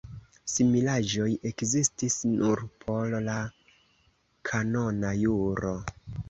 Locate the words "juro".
5.21-5.77